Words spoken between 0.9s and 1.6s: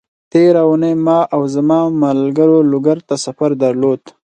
ما او